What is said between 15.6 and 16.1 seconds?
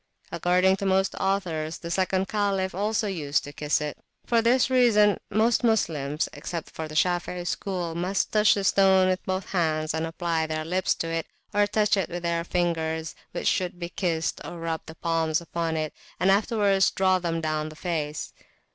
it,